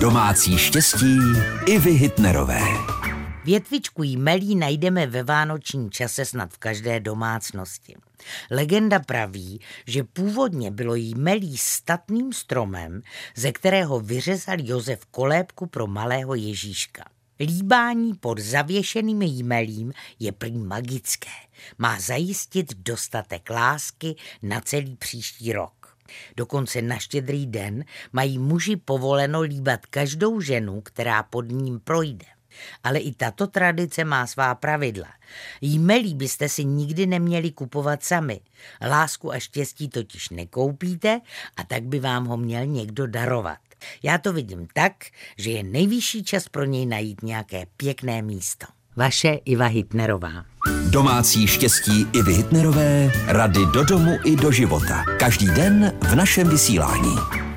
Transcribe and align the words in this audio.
Domácí 0.00 0.58
štěstí 0.58 1.18
i 1.66 1.78
vy 1.78 1.90
Hitnerové. 1.90 2.60
Větvičku 3.44 4.02
jmelí 4.02 4.54
najdeme 4.54 5.06
ve 5.06 5.22
vánočním 5.22 5.90
čase 5.90 6.24
snad 6.24 6.52
v 6.52 6.58
každé 6.58 7.00
domácnosti. 7.00 7.94
Legenda 8.50 8.98
praví, 8.98 9.60
že 9.86 10.04
původně 10.04 10.70
bylo 10.70 10.94
jmelí 10.94 11.58
statným 11.58 12.32
stromem, 12.32 13.02
ze 13.36 13.52
kterého 13.52 14.00
vyřezal 14.00 14.56
Josef 14.60 15.06
kolébku 15.06 15.66
pro 15.66 15.86
malého 15.86 16.34
Ježíška. 16.34 17.04
Líbání 17.40 18.14
pod 18.14 18.38
zavěšeným 18.38 19.22
jmelím 19.22 19.92
je 20.18 20.32
prý 20.32 20.58
magické. 20.58 21.30
Má 21.78 22.00
zajistit 22.00 22.74
dostatek 22.74 23.50
lásky 23.50 24.16
na 24.42 24.60
celý 24.60 24.96
příští 24.96 25.52
rok. 25.52 25.77
Dokonce 26.36 26.82
na 26.82 26.98
štědrý 26.98 27.46
den 27.46 27.84
mají 28.12 28.38
muži 28.38 28.76
povoleno 28.76 29.40
líbat 29.40 29.86
každou 29.86 30.40
ženu, 30.40 30.80
která 30.80 31.22
pod 31.22 31.48
ním 31.48 31.80
projde. 31.80 32.26
Ale 32.84 32.98
i 32.98 33.14
tato 33.14 33.46
tradice 33.46 34.04
má 34.04 34.26
svá 34.26 34.54
pravidla. 34.54 35.08
Jmelí 35.60 36.14
byste 36.14 36.48
si 36.48 36.64
nikdy 36.64 37.06
neměli 37.06 37.50
kupovat 37.50 38.02
sami. 38.04 38.40
Lásku 38.88 39.32
a 39.32 39.38
štěstí 39.38 39.88
totiž 39.88 40.28
nekoupíte 40.28 41.20
a 41.56 41.64
tak 41.64 41.82
by 41.82 42.00
vám 42.00 42.26
ho 42.26 42.36
měl 42.36 42.66
někdo 42.66 43.06
darovat. 43.06 43.58
Já 44.02 44.18
to 44.18 44.32
vidím 44.32 44.68
tak, 44.72 44.92
že 45.38 45.50
je 45.50 45.62
nejvyšší 45.62 46.24
čas 46.24 46.48
pro 46.48 46.64
něj 46.64 46.86
najít 46.86 47.22
nějaké 47.22 47.66
pěkné 47.76 48.22
místo. 48.22 48.66
Vaše 48.96 49.28
Iva 49.28 49.66
Hitnerová. 49.66 50.44
Domácí 50.90 51.46
štěstí 51.46 52.06
i 52.12 52.22
Hitnerové, 52.30 53.12
rady 53.26 53.60
do 53.74 53.84
domu 53.84 54.18
i 54.24 54.36
do 54.36 54.52
života. 54.52 55.04
Každý 55.18 55.46
den 55.46 55.92
v 56.00 56.14
našem 56.14 56.48
vysílání. 56.48 57.47